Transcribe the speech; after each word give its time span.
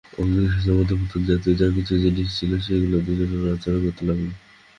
ওর 0.13 0.27
গৃহসজ্জার 0.33 0.77
মধ্যে 0.79 0.95
পুতুল-জাতীয় 1.01 1.55
যা-কিছু 1.61 1.93
জিনিস 2.03 2.27
ছিল 2.37 2.51
সেইগুলো 2.65 2.97
দুজনে 3.05 3.35
নাড়াচাড়া 3.35 3.79
করতে 3.83 4.03
লাগল। 4.09 4.27